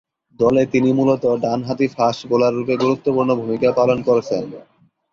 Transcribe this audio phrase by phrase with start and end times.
[0.39, 4.43] দলে তিনি মূলতঃ ডানহাতি ফাস্ট বোলাররূপে গুরুত্বপূর্ণ ভূমিকা পালন করছেন।